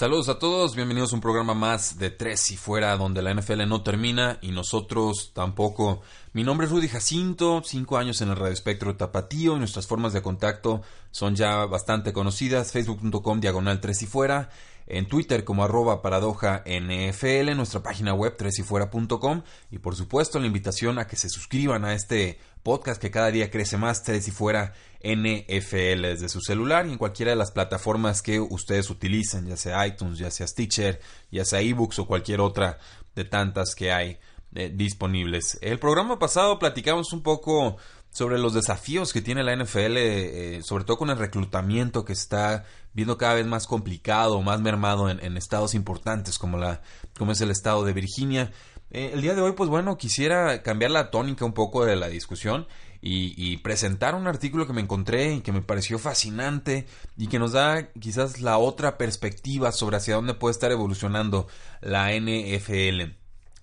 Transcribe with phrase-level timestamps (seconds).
[0.00, 3.68] Saludos a todos, bienvenidos a un programa más de Tres y Fuera, donde la NFL
[3.68, 6.00] no termina y nosotros tampoco.
[6.32, 10.14] Mi nombre es Rudy Jacinto, cinco años en el Radio Espectro Tapatío y nuestras formas
[10.14, 14.48] de contacto son ya bastante conocidas, facebook.com diagonal Tres y Fuera,
[14.86, 20.98] en Twitter como arroba paradoja NFL, nuestra página web tresyfuera.com y por supuesto la invitación
[20.98, 24.72] a que se suscriban a este podcast que cada día crece más, Tres y Fuera
[25.02, 29.86] NFL desde su celular y en cualquiera de las plataformas que ustedes utilicen, ya sea
[29.86, 32.78] iTunes, ya sea Stitcher, ya sea eBooks o cualquier otra
[33.14, 34.18] de tantas que hay
[34.54, 35.58] eh, disponibles.
[35.62, 37.76] El programa pasado platicamos un poco
[38.10, 42.64] sobre los desafíos que tiene la NFL, eh, sobre todo con el reclutamiento que está
[42.92, 46.82] viendo cada vez más complicado, más mermado en, estados importantes como, la,
[47.16, 48.50] como es el estado de Virginia.
[48.90, 52.08] Eh, el día de hoy, pues bueno, quisiera cambiar la tónica un poco de la
[52.08, 52.66] discusión
[53.02, 57.52] y, presentar un artículo que me encontré y que me pareció fascinante y que nos
[57.52, 61.46] da quizás la otra perspectiva sobre hacia dónde puede estar evolucionando
[61.80, 63.14] la NFL.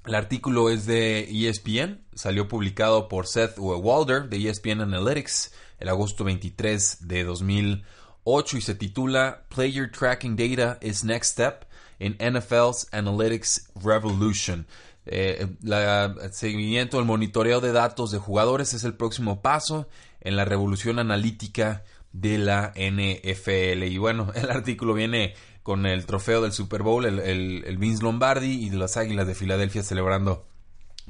[0.05, 6.23] El artículo es de ESPN, salió publicado por Seth Walder de ESPN Analytics el agosto
[6.23, 11.65] 23 de 2008 y se titula Player Tracking Data is Next Step
[11.99, 14.65] in NFL's Analytics Revolution.
[15.09, 19.88] Eh, el seguimiento, el monitoreo de datos de jugadores es el próximo paso
[20.22, 23.83] en la revolución analítica de la NFL.
[23.83, 25.33] Y bueno, el artículo viene
[25.64, 29.83] con el trofeo del Super Bowl, el, el, Vince Lombardi y las Águilas de Filadelfia
[29.83, 30.48] celebrando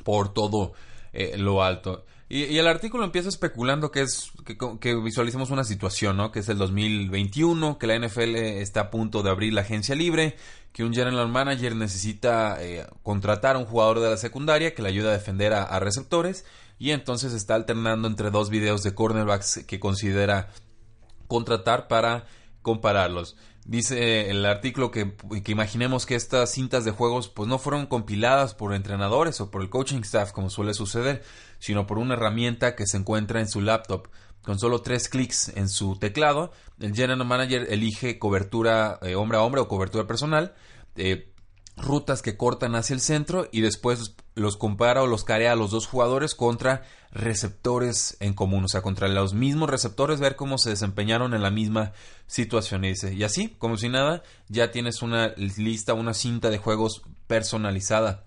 [0.04, 0.74] por todo
[1.14, 2.06] eh, lo alto.
[2.30, 6.32] Y, el artículo empieza especulando que es que, que, visualicemos una situación, ¿no?
[6.32, 10.36] Que es el 2021, que la NFL está a punto de abrir la agencia libre,
[10.78, 14.90] que un general manager necesita eh, contratar a un jugador de la secundaria que le
[14.90, 16.46] ayude a defender a, receptores
[16.78, 20.50] y entonces está alternando entre dos videos de cornerbacks que considera
[21.28, 22.28] contratar para
[22.62, 23.38] compararlos.
[23.68, 25.14] Dice el artículo que,
[25.44, 29.62] que, imaginemos que estas cintas de juegos pues no fueron compiladas por entrenadores o por
[29.62, 31.22] el coaching staff como suele suceder,
[31.60, 34.08] sino por una herramienta que se encuentra en su laptop.
[34.42, 39.42] Con solo tres clics en su teclado, el General Manager elige cobertura eh, hombre a
[39.42, 40.56] hombre o cobertura personal,
[40.96, 41.34] eh,
[41.78, 45.72] rutas que cortan hacia el centro y después los compara o los carea a los
[45.72, 50.72] dos jugadores contra receptores en común, o sea, contra los mismos receptores, ver cómo se
[50.72, 51.94] desempeñaron en la misma
[52.26, 52.84] situación.
[52.84, 57.04] Y, dice, y así, como si nada, ya tienes una lista, una cinta de juegos
[57.28, 58.24] personalizada.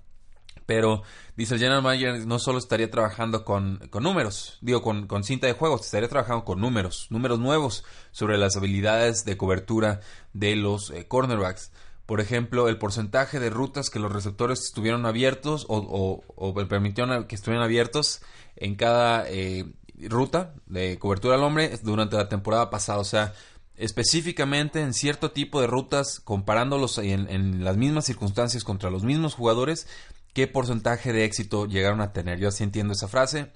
[0.66, 1.02] Pero
[1.36, 5.52] dice el General Manager no solo estaría trabajando con, números, digo con, con, cinta de
[5.52, 10.00] juegos, estaría trabajando con números, números nuevos sobre las habilidades de cobertura
[10.32, 11.72] de los eh, cornerbacks.
[12.10, 16.24] Por ejemplo, el porcentaje de rutas que los receptores estuvieron abiertos o,
[16.68, 18.20] permitieron que estuvieran abiertos
[18.56, 19.64] en cada eh,
[20.08, 22.98] ruta de cobertura al hombre durante la temporada pasada.
[22.98, 23.32] O sea,
[23.76, 29.36] específicamente en cierto tipo de rutas, comparándolos en, en las mismas circunstancias contra los mismos
[29.36, 29.86] jugadores,
[30.34, 32.40] qué porcentaje de éxito llegaron a tener.
[32.40, 33.52] Yo así entiendo esa frase.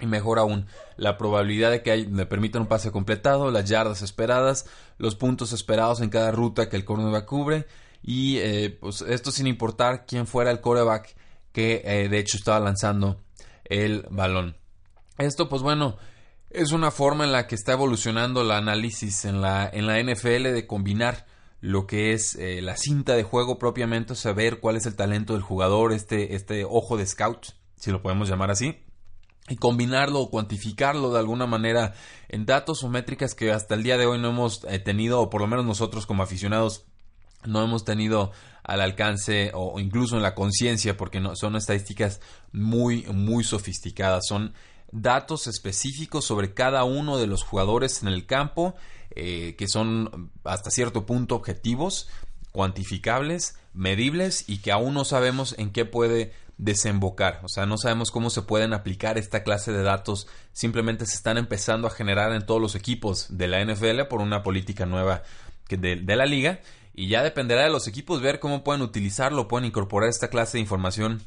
[0.00, 0.66] Y mejor aún,
[0.98, 4.66] la probabilidad de que me permitan un pase completado, las yardas esperadas,
[4.98, 7.66] los puntos esperados en cada ruta que el cornerback cubre.
[8.06, 11.16] Y eh, pues esto sin importar quién fuera el quarterback
[11.52, 13.20] que eh, de hecho estaba lanzando
[13.64, 14.56] el balón.
[15.18, 15.96] Esto pues bueno,
[16.50, 20.52] es una forma en la que está evolucionando el análisis en la, en la NFL
[20.52, 21.26] de combinar
[21.60, 25.42] lo que es eh, la cinta de juego propiamente, saber cuál es el talento del
[25.42, 28.84] jugador, este, este ojo de scout, si lo podemos llamar así,
[29.48, 31.94] y combinarlo o cuantificarlo de alguna manera
[32.28, 35.40] en datos o métricas que hasta el día de hoy no hemos tenido, o por
[35.40, 36.84] lo menos nosotros como aficionados
[37.44, 42.20] no hemos tenido al alcance o incluso en la conciencia, porque no, son estadísticas
[42.52, 44.54] muy, muy sofisticadas, son
[44.92, 48.74] datos específicos sobre cada uno de los jugadores en el campo
[49.18, 52.08] eh, que son hasta cierto punto objetivos,
[52.52, 57.40] cuantificables, medibles y que aún no sabemos en qué puede desembocar.
[57.42, 60.26] O sea, no sabemos cómo se pueden aplicar esta clase de datos.
[60.52, 64.42] Simplemente se están empezando a generar en todos los equipos de la NFL por una
[64.42, 65.22] política nueva
[65.70, 66.60] de, de la liga.
[66.98, 70.62] Y ya dependerá de los equipos ver cómo pueden utilizarlo, pueden incorporar esta clase de
[70.62, 71.22] información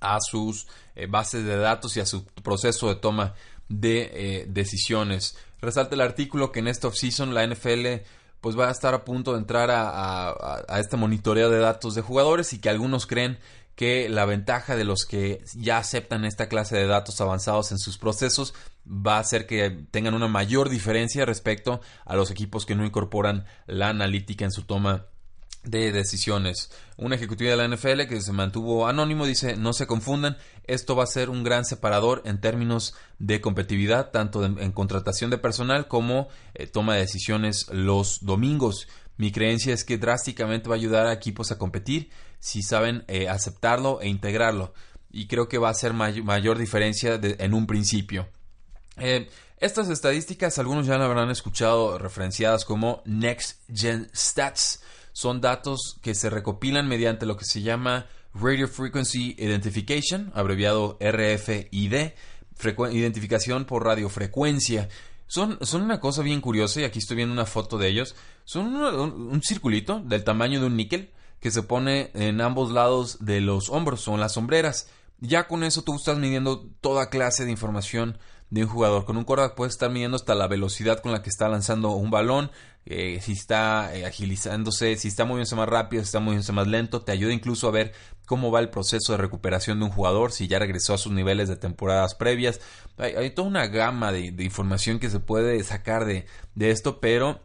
[0.00, 0.66] a sus
[0.96, 3.34] eh, bases de datos y a su proceso de toma
[3.68, 5.38] de eh, decisiones.
[5.60, 8.02] Resalta el artículo que en esta offseason la NFL
[8.40, 12.52] pues va a estar a punto de entrar a, este monitoreo de datos de jugadores
[12.52, 13.38] y que algunos creen
[13.74, 17.98] que la ventaja de los que ya aceptan esta clase de datos avanzados en sus
[17.98, 18.54] procesos
[18.86, 23.46] va a hacer que tengan una mayor diferencia respecto a los equipos que no incorporan
[23.66, 25.06] la analítica en su toma
[25.64, 26.70] de decisiones.
[26.96, 31.04] Un ejecutivo de la NFL que se mantuvo anónimo dice no se confundan, esto va
[31.04, 36.28] a ser un gran separador en términos de competitividad, tanto en, contratación de personal como
[36.54, 38.88] eh, toma de decisiones los domingos.
[39.16, 42.10] Mi creencia es que drásticamente va a ayudar a equipos a competir
[42.44, 44.74] si saben eh, aceptarlo e integrarlo.
[45.10, 48.28] Y creo que va a ser mayor diferencia en un principio.
[48.98, 54.82] Eh, estas estadísticas algunos ya la habrán escuchado referenciadas como Next Gen Stats
[55.14, 62.12] son datos que se recopilan mediante lo que se llama Radio Frequency Identification, abreviado RFID,
[62.90, 64.90] identificación por radiofrecuencia.
[65.28, 68.14] Son, son una cosa bien curiosa y aquí estoy viendo una foto de ellos.
[68.44, 71.10] Son un, circulito del tamaño de un níquel
[71.44, 74.88] que se pone en ambos lados de los hombros, son las sombreras.
[75.20, 78.16] Ya con eso tú estás midiendo toda clase de información
[78.48, 79.04] de un jugador.
[79.04, 82.10] Con un quarterback puedes estar midiendo hasta la velocidad con la que está lanzando un
[82.10, 82.50] balón,
[82.86, 87.02] eh, si está eh, agilizándose, si está moviéndose más rápido, si está moviéndose más lento.
[87.02, 87.92] Te ayuda incluso a ver
[88.24, 91.50] cómo va el proceso de recuperación de un jugador, si ya regresó a sus niveles
[91.50, 92.62] de temporadas previas.
[92.96, 96.24] Hay, toda una gama de, información que se puede sacar de,
[96.54, 97.42] de esto, pero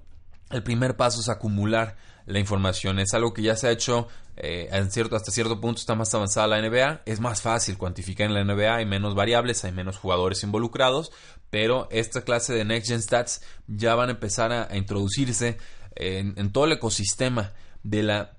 [0.51, 2.99] el primer paso es acumular la información.
[2.99, 4.07] Es algo que ya se ha hecho
[4.41, 7.01] eh, en cierto, hasta cierto punto está más avanzada la NBA.
[7.05, 11.11] Es más fácil cuantificar en la NBA, hay menos variables, hay menos jugadores involucrados,
[11.49, 15.57] pero esta clase de Next Gen Stats ya van a empezar a, introducirse
[15.95, 17.51] en, todo el ecosistema
[17.83, 18.37] de la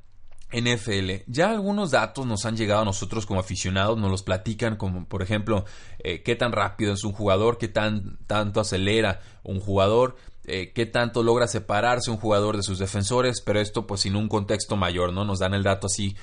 [0.53, 1.25] NFL.
[1.27, 5.23] Ya algunos datos nos han llegado a nosotros como aficionados, nos los platican como por
[5.23, 5.67] ejemplo
[5.99, 10.87] eh, qué tan rápido es un jugador, qué tan tanto acelera un jugador, eh, qué
[10.87, 15.12] tanto logra separarse un jugador de sus defensores, pero esto pues sin un contexto mayor,
[15.12, 15.25] ¿no?
[15.25, 16.16] Nos dan el dato así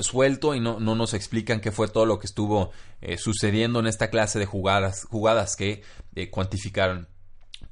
[0.00, 2.70] suelto y no, no nos explican qué fue todo lo que estuvo
[3.00, 5.82] eh, sucediendo en esta clase de jugadas, jugadas que
[6.14, 7.08] eh, cuantificaron.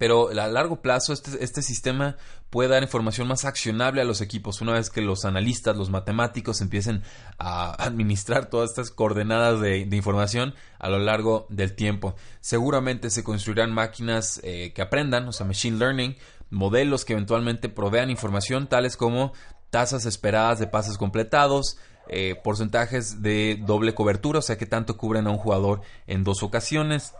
[0.04, 2.18] Pero a largo plazo este, este, sistema
[2.50, 6.60] puede dar información más accionable a los equipos una vez que los analistas, los matemáticos
[6.60, 7.02] empiecen
[7.38, 12.16] a administrar todas estas coordenadas de, información a lo largo del tiempo.
[12.42, 16.16] Seguramente se construirán máquinas eh, que aprendan, o sea, machine learning,
[16.50, 19.32] modelos que eventualmente provean información tales como
[19.70, 21.78] tasas esperadas de pases completados,
[22.08, 26.42] eh, porcentajes de doble cobertura, o sea, que tanto cubren a un jugador en dos
[26.42, 27.14] ocasiones,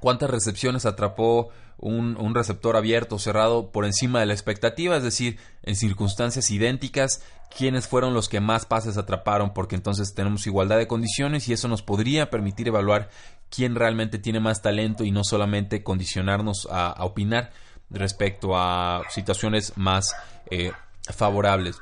[0.00, 5.38] cuántas recepciones atrapó un, receptor abierto o cerrado por encima de la expectativa, es decir,
[5.62, 7.22] en circunstancias idénticas,
[7.56, 11.68] quiénes fueron los que más pases atraparon, porque entonces tenemos igualdad de condiciones y eso
[11.68, 13.10] nos podría permitir evaluar
[13.50, 17.52] quién realmente tiene más talento y no solamente condicionarnos a, opinar
[17.90, 20.14] respecto a situaciones más
[20.50, 20.72] eh,
[21.14, 21.76] favorables.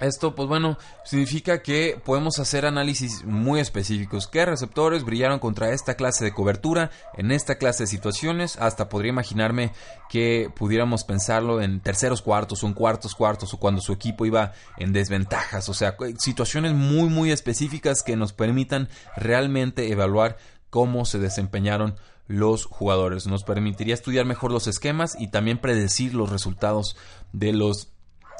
[0.00, 4.26] Esto, pues bueno, significa que podemos hacer análisis muy específicos.
[4.26, 8.58] ¿Qué receptores brillaron contra esta clase de cobertura en esta clase de situaciones?
[8.58, 9.72] Hasta podría imaginarme
[10.10, 14.52] que pudiéramos pensarlo en terceros cuartos o en cuartos cuartos o cuando su equipo iba
[14.76, 15.68] en desventajas.
[15.70, 20.36] O sea, situaciones muy, muy específicas que nos permitan realmente evaluar
[20.68, 21.96] cómo se desempeñaron
[22.26, 23.26] los jugadores.
[23.26, 26.96] Nos permitiría estudiar mejor los esquemas y también predecir los resultados
[27.32, 27.88] de los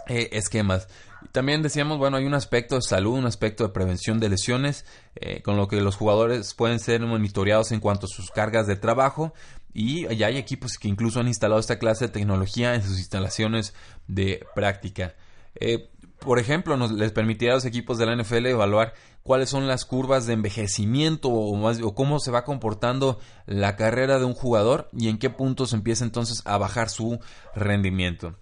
[0.08, 0.88] eh, esquemas.
[1.32, 4.84] También decíamos, bueno, hay un aspecto de salud, un aspecto de prevención de lesiones,
[5.16, 8.76] eh, con lo que los jugadores pueden ser monitoreados en cuanto a sus cargas de
[8.76, 9.32] trabajo.
[9.72, 13.74] Y ya hay equipos que incluso han instalado esta clase de tecnología en sus instalaciones
[14.06, 15.14] de práctica.
[15.54, 19.66] Eh, por ejemplo, nos les permitirá a los equipos de la NFL evaluar cuáles son
[19.66, 25.08] las curvas de envejecimiento o, cómo se va comportando la carrera de un jugador y
[25.08, 27.18] en qué puntos empieza entonces a bajar su
[27.54, 28.36] rendimiento.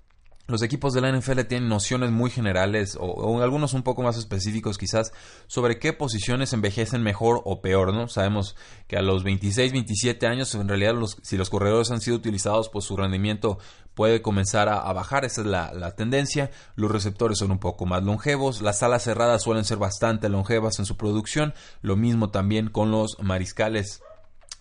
[0.46, 4.76] Los equipos de la NFL tienen nociones muy generales o, algunos un poco más específicos
[4.76, 5.12] quizás
[5.46, 8.08] sobre qué posiciones envejecen mejor o peor, ¿no?
[8.08, 8.54] Sabemos
[8.86, 12.68] que a los 26, 27 años en realidad los, si los corredores han sido utilizados
[12.68, 13.58] pues su rendimiento
[13.94, 18.02] puede comenzar a, bajar, esa es la, la, tendencia, los receptores son un poco más
[18.02, 22.90] longevos, las alas cerradas suelen ser bastante longevas en su producción, lo mismo también con
[22.90, 24.02] los mariscales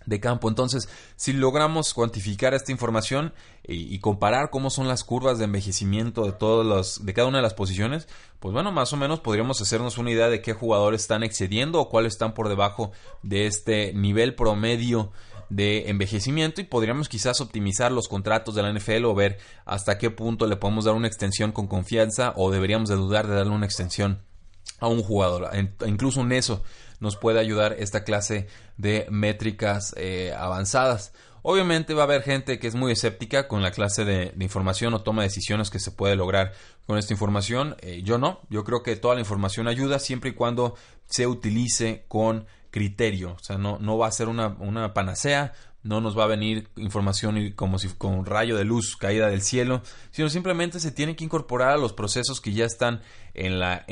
[0.05, 0.49] de campo.
[0.49, 3.33] Entonces, si logramos cuantificar esta información
[3.65, 7.43] y, comparar cómo son las curvas de envejecimiento de todos los, de cada una de
[7.43, 8.07] las posiciones,
[8.39, 11.89] pues bueno, más o menos podríamos hacernos una idea de qué jugadores están excediendo o
[11.89, 12.91] cuáles están por debajo
[13.21, 15.11] de este nivel promedio
[15.49, 20.09] de envejecimiento y podríamos quizás optimizar los contratos de la NFL o ver hasta qué
[20.09, 23.65] punto le podemos dar una extensión con confianza o deberíamos de dudar de darle una
[23.65, 24.19] extensión
[24.79, 25.49] a un jugador.
[25.85, 26.63] Incluso en eso
[26.99, 31.13] nos puede ayudar esta clase de métricas eh, avanzadas.
[31.41, 35.01] Obviamente va a haber gente que es muy escéptica con la clase de, información o
[35.01, 36.53] toma de decisiones que se puede lograr
[36.87, 37.75] con esta información.
[37.81, 42.05] Eh, yo no, yo creo que toda la información ayuda siempre y cuando se utilice
[42.07, 43.33] con criterio.
[43.33, 45.51] O sea, no, no va a ser una, una panacea,
[45.83, 49.41] no nos va a venir información como si con un rayo de luz caída del
[49.41, 53.01] cielo, sino simplemente se tiene que incorporar a los procesos que ya están
[53.33, 53.83] en la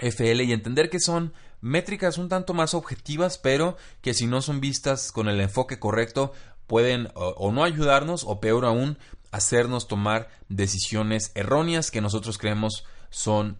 [0.00, 4.60] NFL y entender que son métricas un tanto más objetivas, pero que si no son
[4.60, 6.32] vistas con el enfoque correcto,
[6.66, 8.98] pueden o, no ayudarnos o peor aún,
[9.32, 13.58] hacernos tomar decisiones erróneas que nosotros creemos son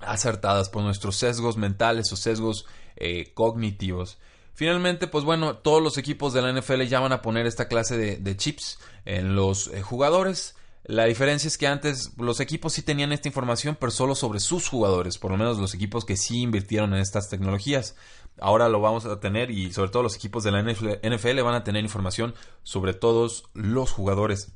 [0.00, 4.18] acertadas por nuestros sesgos mentales o sesgos eh, cognitivos.
[4.54, 7.96] Finalmente, pues bueno, todos los equipos de la NFL ya van a poner esta clase
[7.96, 10.54] de, chips en los eh, jugadores.
[10.86, 14.68] La diferencia es que antes los equipos sí tenían esta información, pero solo sobre sus
[14.68, 17.96] jugadores, por lo menos los equipos que sí invirtieron en estas tecnologías.
[18.38, 21.64] Ahora lo vamos a tener y sobre todo los equipos de la NFL van a
[21.64, 24.52] tener información sobre todos los jugadores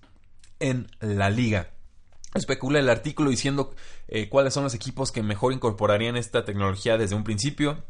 [0.60, 1.70] en la liga.
[2.34, 3.74] Especula el artículo diciendo
[4.08, 7.82] eh, cuáles son los equipos que mejor incorporarían esta tecnología desde un principio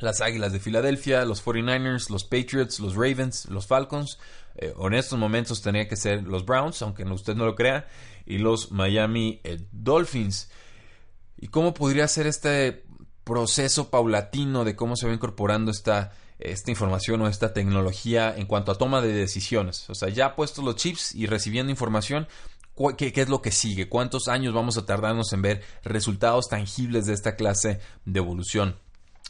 [0.00, 4.18] las Águilas de Filadelfia, los 49ers, los Patriots, los Ravens, los Falcons.
[4.60, 7.88] Eh, en estos momentos tenía que ser los Browns, aunque usted no lo crea,
[8.26, 10.50] y los Miami eh, Dolphins.
[11.38, 12.84] ¿Y cómo podría ser este
[13.24, 18.70] proceso paulatino de cómo se va incorporando esta, esta información o esta tecnología en cuanto
[18.70, 19.88] a toma de decisiones?
[19.88, 22.28] O sea, ya puestos los chips y recibiendo información,
[22.96, 23.90] ¿Qué, ¿Qué, es lo que sigue?
[23.90, 28.78] ¿Cuántos años vamos a tardarnos en ver resultados tangibles de esta clase de evolución?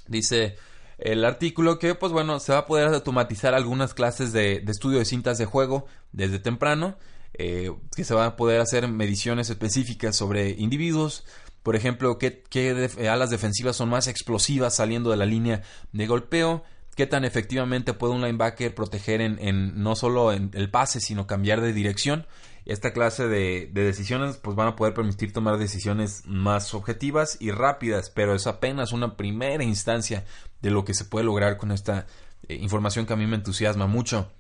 [0.07, 0.57] Dice
[1.01, 5.05] el artículo que, pues bueno, se va a poder automatizar algunas clases de, estudio de
[5.05, 6.97] cintas de juego desde temprano,
[7.35, 11.25] eh, que se van a poder hacer mediciones específicas sobre individuos,
[11.63, 16.65] por ejemplo, qué, alas defensivas son más explosivas saliendo de la línea de golpeo,
[16.97, 21.27] qué tan efectivamente puede un linebacker proteger en, en no solo en el pase, sino
[21.27, 22.27] cambiar de dirección
[22.71, 28.11] esta clase de, decisiones pues van a poder permitir tomar decisiones más objetivas y rápidas,
[28.11, 30.25] pero es apenas una primera instancia
[30.63, 32.07] de lo que se puede lograr con esta
[32.49, 34.31] eh, información que a mí me entusiasma mucho.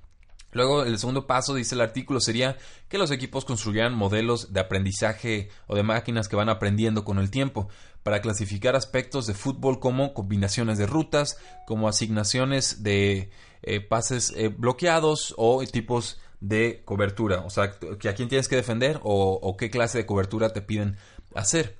[0.52, 2.56] Luego, el segundo paso, dice el artículo, sería
[2.88, 7.30] que los equipos construyeran modelos de aprendizaje o de máquinas que van aprendiendo con el
[7.30, 7.68] tiempo
[8.04, 13.30] para clasificar aspectos de fútbol como combinaciones de rutas, como asignaciones de
[13.62, 17.40] eh, pases eh, bloqueados o tipos de cobertura.
[17.40, 20.96] O sea, a quién tienes que defender o, qué clase de cobertura te piden
[21.34, 21.78] hacer.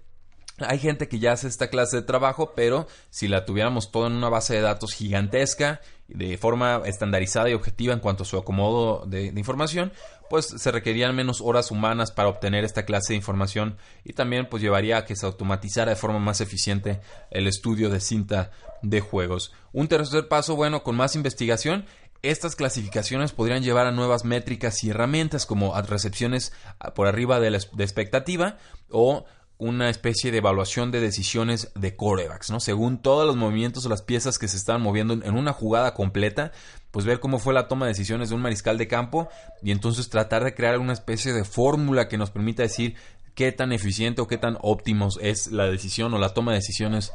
[0.59, 4.13] Hay gente que ya hace esta clase de trabajo, pero si la tuviéramos todo en
[4.13, 5.81] una base de datos gigantesca,
[6.13, 9.93] de forma estandarizada y objetiva en cuanto a su acomodo de, información,
[10.29, 14.63] pues se requerían menos horas humanas para obtener esta clase de información y también pues
[14.63, 17.01] llevaría a que se automatizara de forma más eficiente
[17.31, 18.51] el estudio de cinta
[18.83, 19.53] de juegos.
[19.73, 21.87] Un tercer paso, bueno, con más investigación
[22.23, 26.53] estas clasificaciones podrían llevar a nuevas métricas y herramientas como recepciones
[26.95, 28.59] por arriba de la expectativa
[28.91, 29.25] o
[29.61, 32.61] una especie de evaluación de decisiones de corebacks, ¿no?
[32.61, 36.51] Según todos los movimientos o las piezas que se están moviendo en una jugada completa,
[36.91, 39.29] pues ver cómo fue la toma de decisiones de un mariscal de campo
[39.63, 42.97] y entonces tratar de crear una especie de fórmula que nos permita decir
[43.35, 47.13] qué tan eficiente o qué tan óptimos es la decisión o la toma de decisiones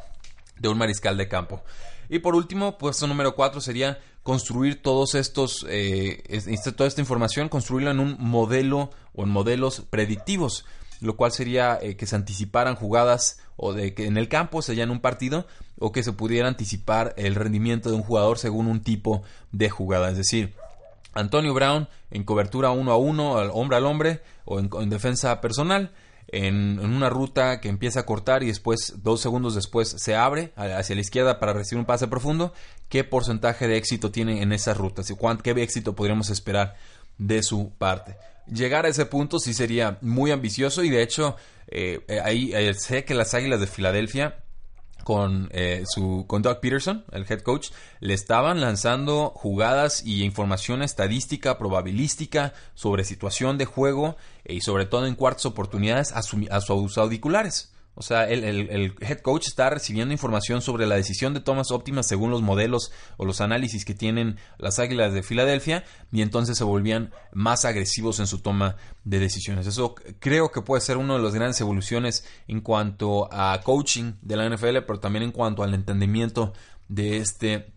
[0.60, 1.64] de un mariscal de campo.
[2.10, 7.48] Y por último, puesto número cuatro sería construir todos estos, eh, este, toda esta información,
[7.48, 10.66] construirla en un modelo o en modelos predictivos,
[11.00, 14.82] lo cual sería eh, que se anticiparan jugadas o de que en el campo se
[14.82, 15.46] en un partido
[15.78, 20.10] o que se pudiera anticipar el rendimiento de un jugador según un tipo de jugada.
[20.10, 20.56] Es decir,
[21.14, 25.92] Antonio Brown en cobertura uno a uno, hombre al hombre o en defensa personal
[26.36, 30.96] en, una ruta que empieza a cortar y después, dos segundos después, se abre hacia
[30.96, 32.54] la izquierda para recibir un pase profundo,
[32.90, 35.04] ¿qué porcentaje de éxito tiene en esa ruta?
[35.44, 36.76] ¿Qué éxito podríamos esperar
[37.18, 38.18] de su parte?
[38.48, 41.36] Llegar a ese punto sí sería muy ambicioso y de hecho
[41.68, 44.45] eh, eh, ahí eh, sé que las Águilas de Filadelfia
[45.06, 47.70] con eh, su con Doug Peterson, el head coach,
[48.00, 55.06] le estaban lanzando jugadas y información estadística, probabilística sobre situación de juego y sobre todo
[55.06, 57.75] en cuartas oportunidades a, a sus auriculares.
[57.96, 62.06] O sea, el, el, head coach está recibiendo información sobre la decisión de tomas óptimas
[62.06, 66.66] según los modelos o los análisis que tienen las Águilas de Filadelfia y entonces se
[66.66, 68.76] volvían más agresivos en su toma
[69.06, 69.66] de decisiones.
[69.66, 74.36] Eso creo que puede ser una de las grandes evoluciones en cuanto a coaching de
[74.36, 76.52] la NFL, pero también en cuanto al entendimiento
[76.90, 77.72] de este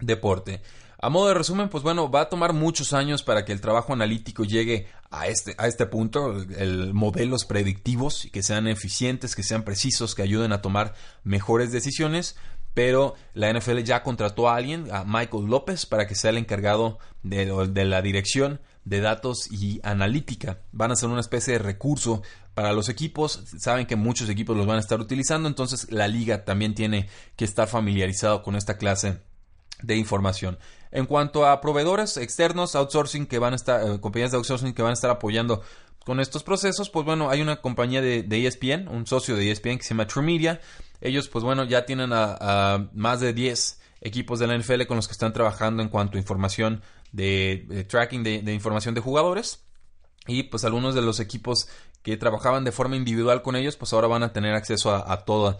[0.00, 0.62] deporte.
[1.02, 3.94] A modo de resumen, pues bueno, va a tomar muchos años para que el trabajo
[3.94, 9.62] analítico llegue a este, a este punto, el, modelos predictivos que sean eficientes, que sean
[9.62, 12.36] precisos, que ayuden a tomar mejores decisiones.
[12.74, 16.98] pero la NFL ya contrató a alguien, a Michael López, para que sea el encargado
[17.22, 20.60] de, de, la dirección de datos y analítica.
[20.70, 22.22] Van a ser una especie de recurso
[22.54, 23.42] para los equipos.
[23.58, 27.44] Saben que muchos equipos los van a estar utilizando, entonces la liga también tiene que
[27.44, 29.18] estar familiarizado con esta clase
[29.82, 30.58] de información.
[30.92, 34.82] En cuanto a proveedores externos, outsourcing que van a estar, eh, compañías de outsourcing que
[34.82, 35.62] van a estar apoyando
[36.04, 39.78] con estos procesos, pues bueno, hay una compañía de, ESPN, e un socio de ESPN
[39.78, 40.60] que se llama True Media.
[41.00, 45.06] Ellos, pues bueno, ya tienen a, más de 10 equipos de la NFL con los
[45.06, 46.82] que están trabajando en cuanto a información
[47.12, 49.64] de, tracking de, información de jugadores.
[50.26, 51.68] Y pues algunos de los equipos
[52.02, 55.58] que trabajaban de forma individual con ellos, pues ahora van a tener acceso a, toda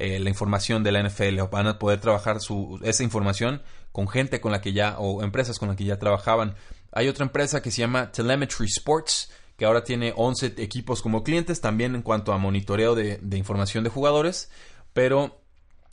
[0.00, 4.40] eh, la información de la NFL van a poder trabajar su, esa información con gente
[4.40, 6.54] con la que ya o empresas con las que ya trabajaban.
[6.92, 9.30] Hay otra empresa que se llama Telemetry Sports
[9.60, 13.90] que ahora tiene 11 equipos como clientes, también en cuanto a monitoreo de, información de
[13.90, 14.50] jugadores,
[14.94, 15.38] pero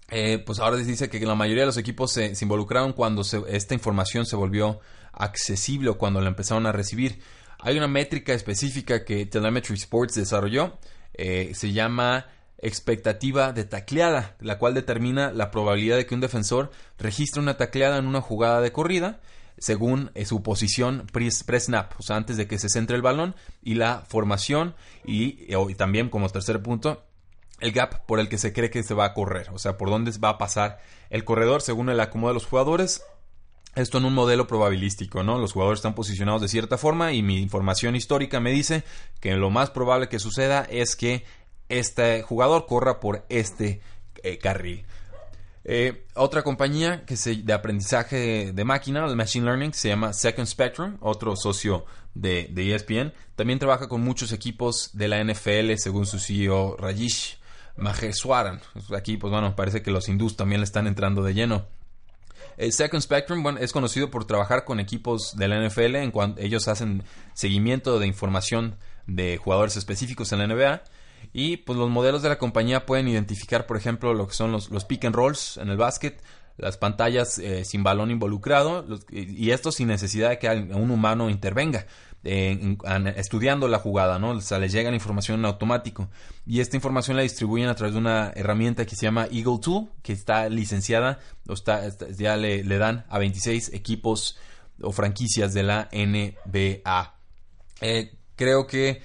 [0.10, 4.26] eh, pues ahora dice que la mayoría de los equipos se, involucraron cuando esta información
[4.26, 4.80] se volvió
[5.12, 7.20] accesible o cuando la empezaron a recibir.
[7.60, 10.80] Hay una métrica específica que Telemetry Sports desarrolló,
[11.16, 12.28] eh, se llama
[12.60, 17.98] expectativa de tacleada, la cual determina la probabilidad de que un defensor registre una tacleada
[17.98, 19.20] en una jugada de corrida
[19.58, 23.76] según eh, su posición pre-snap, o sea, antes de que se centre el balón, y
[23.76, 27.04] la formación, y, también como tercer punto,
[27.60, 29.90] el gap por el que se cree que se va a correr, o sea, por
[29.90, 33.04] dónde va a pasar el corredor según el acomodo de los jugadores.
[33.76, 35.38] Esto en un modelo probabilístico, ¿no?
[35.38, 38.84] Los jugadores están posicionados de cierta forma y mi información histórica me dice
[39.20, 41.26] que lo más probable que suceda es que
[41.70, 43.82] este jugador corra por este
[44.24, 44.86] eh, carril.
[45.70, 50.48] Eh, otra compañía que se, de aprendizaje de, máquina, el Machine Learning, se llama Second
[50.48, 53.14] Spectrum, otro socio de, de, ESPN.
[53.36, 57.38] También trabaja con muchos equipos de la NFL, según su CEO Rajesh
[57.76, 58.62] Maheswaran.
[58.96, 61.66] Aquí, pues bueno, parece que los hindús también le están entrando de lleno.
[62.56, 66.42] El Second Spectrum bueno, es conocido por trabajar con equipos de la NFL en cuanto
[66.42, 70.82] ellos hacen seguimiento de información de jugadores específicos en la NBA
[71.34, 74.70] y pues los modelos de la compañía pueden identificar, por ejemplo, lo que son los,
[74.70, 76.22] los pick and rolls en el básquet,
[76.58, 81.86] las pantallas eh, sin balón involucrado, y esto sin necesidad de que un humano intervenga.
[82.24, 84.32] estudiando la jugada, ¿no?
[84.32, 86.10] O sea, les llega la información en automático.
[86.46, 89.90] Y esta información la distribuyen a través de una herramienta que se llama Eagle Tool,
[90.02, 94.38] que está licenciada, está, ya le, le, dan a 26 equipos
[94.82, 97.14] o franquicias de la NBA.
[97.82, 99.02] Eh, creo que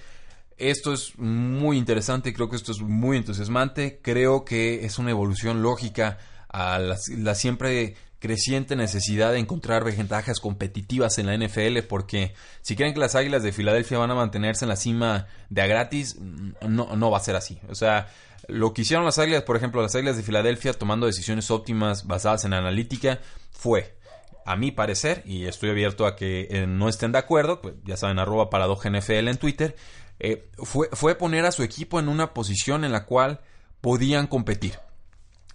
[0.58, 5.62] esto es muy interesante, creo que esto es muy entusiasmante, creo que es una evolución
[5.62, 12.76] lógica a la, siempre creciente necesidad de encontrar ventajas competitivas en la NFL porque si
[12.76, 16.16] creen que las Águilas de Filadelfia van a mantenerse en la cima de a gratis,
[16.20, 17.58] no, no va a ser así.
[17.68, 18.08] O sea,
[18.48, 22.44] lo que hicieron las Águilas, por ejemplo, las Águilas de Filadelfia tomando decisiones óptimas basadas
[22.44, 23.96] en analítica, fue,
[24.44, 27.96] a mi parecer, y estoy abierto a que eh, no estén de acuerdo, pues ya
[27.96, 29.76] saben, arroba NFL en Twitter,
[30.24, 33.40] eh, fue, fue poner a su equipo en una posición en la cual
[33.80, 34.78] podían competir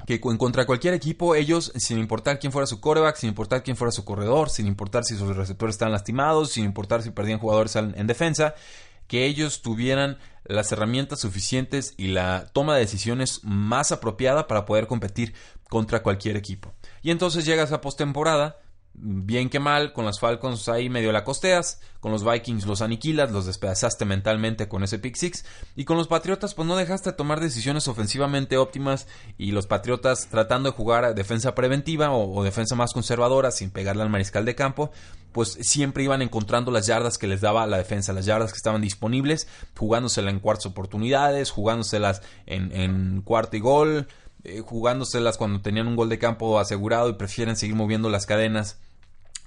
[0.06, 3.91] que contra cualquier equipo, ellos, sin importar quién fuera su coreback, sin importar quién fuera
[3.91, 8.08] su corredor, sin importar si sus receptores están lastimados, sin importar si perdían jugadores en,
[8.08, 8.53] defensa,
[9.08, 14.88] que ellos tuvieran las herramientas suficientes y la toma de decisiones más apropiada para poder
[14.88, 15.34] competir
[15.69, 16.73] contra cualquier equipo.
[17.01, 18.58] Y entonces llegas a postemporada
[18.97, 23.31] bien que mal, con las Falcons ahí medio la costeas, con los Vikings los aniquilas,
[23.31, 27.39] los despedazaste mentalmente con ese pick six, y con los Patriotas pues no dejaste tomar
[27.39, 29.07] decisiones ofensivamente óptimas
[29.38, 34.01] y los Patriotas tratando de jugar a defensa preventiva o, defensa más conservadora sin pegarle
[34.01, 34.91] al mariscal de campo,
[35.31, 38.81] pues siempre iban encontrando las yardas que les daba la defensa, las yardas que estaban
[38.81, 44.07] disponibles, jugándoselas en cuartas oportunidades, jugándoselas en, en cuarto y gol,
[44.43, 48.79] eh, jugándoselas cuando tenían un gol de campo asegurado y prefieren seguir moviendo las cadenas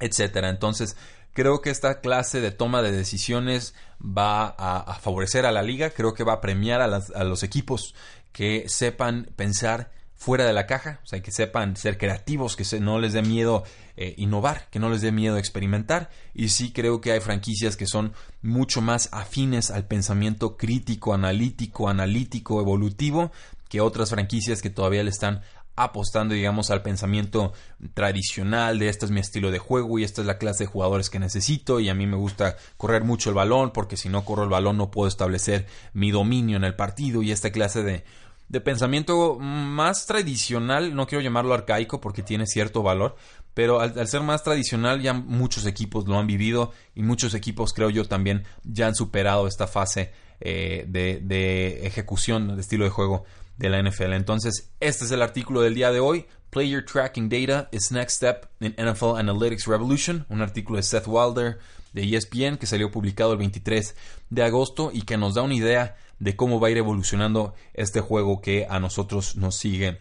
[0.00, 0.48] etcétera.
[0.48, 0.96] Entonces,
[1.32, 6.14] creo que esta clase de toma de decisiones va a, favorecer a la liga, creo
[6.14, 7.94] que va a premiar a, los equipos
[8.32, 12.98] que sepan pensar fuera de la caja, o sea, que sepan ser creativos, que no
[12.98, 13.64] les dé miedo
[13.96, 16.10] eh, innovar, que no les dé miedo experimentar.
[16.34, 21.88] Y sí creo que hay franquicias que son mucho más afines al pensamiento crítico, analítico,
[21.88, 23.32] analítico, evolutivo,
[23.70, 25.40] que otras franquicias que todavía le están
[25.84, 27.52] apostando, digamos, al pensamiento
[27.94, 31.08] tradicional de este es mi estilo de juego y esta es la clase de jugadores
[31.08, 34.44] que necesito y a mí me gusta correr mucho el balón porque si no corro
[34.44, 38.04] el balón no puedo establecer mi dominio en el partido y esta clase de,
[38.50, 43.16] de pensamiento más tradicional, no quiero llamarlo arcaico porque tiene cierto valor,
[43.54, 47.90] pero al, ser más tradicional ya muchos equipos lo han vivido y muchos equipos creo
[47.90, 53.24] yo también ya han superado esta fase eh, de, de ejecución de estilo de juego
[53.60, 54.14] de la NFL.
[54.14, 56.26] Entonces, este es el artículo del día de hoy.
[56.48, 61.58] Player Tracking Data is Next Step in NFL Analytics Revolution, un artículo de Seth Wilder
[61.92, 63.94] de ESPN que salió publicado el 23
[64.30, 68.00] de agosto y que nos da una idea de cómo va a ir evolucionando este
[68.00, 70.00] juego que a nosotros nos sigue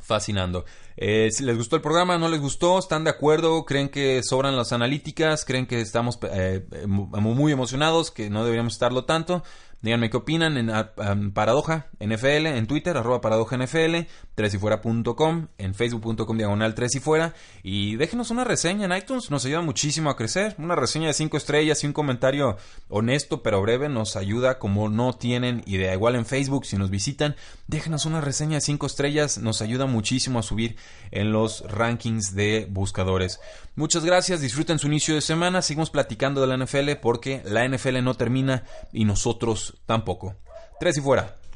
[0.00, 0.64] fascinando.
[0.96, 4.56] Eh, si les gustó el programa, no les gustó, están de acuerdo, creen que sobran
[4.56, 9.42] las analíticas, creen que estamos eh, muy emocionados, que no deberíamos estarlo tanto.
[9.84, 16.74] Díganme qué opinan en Paradoja NFL, en Twitter, arroba Paradoja NFL, tresifuera.com, en facebook.com diagonal
[16.74, 17.34] tres y fuera.
[17.62, 20.54] Y déjenos una reseña en iTunes, nos ayuda muchísimo a crecer.
[20.56, 22.56] Una reseña de cinco estrellas y un comentario
[22.88, 25.92] honesto pero breve nos ayuda como no tienen idea.
[25.92, 30.38] Igual en Facebook, si nos visitan, déjenos una reseña de cinco estrellas, nos ayuda muchísimo
[30.38, 30.76] a subir
[31.10, 33.38] en los rankings de buscadores.
[33.76, 38.04] Muchas gracias, disfruten su inicio de semana, seguimos platicando de la NFL porque la NFL
[38.04, 40.36] no termina y nosotros tampoco.
[40.78, 41.36] Tres y fuera.